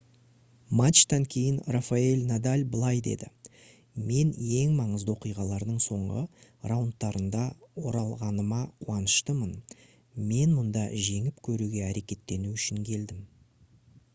матчтан 0.77 1.25
кейін 1.33 1.57
рафаэль 1.73 2.23
надаль 2.29 2.63
былай 2.75 3.01
деді: 3.07 3.27
«мен 4.11 4.31
ең 4.61 4.71
маңызды 4.77 5.13
оқиғалардың 5.13 5.77
соңғы 5.85 6.23
раундтарында 6.73 7.43
оралғаныма 7.91 8.63
қуаныштымын. 8.87 9.53
мен 10.33 10.57
мұнда 10.61 10.87
жеңіп 11.11 11.45
көруге 11.51 11.85
әрекеттену 11.93 12.57
үшін 12.59 12.85
келдім» 12.91 13.25